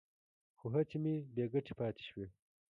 خو 0.57 0.65
هڅې 0.75 0.97
مې 1.03 1.13
بې 1.35 1.45
ګټې 1.53 1.73
پاتې 1.79 2.03
شوې. 2.09 2.27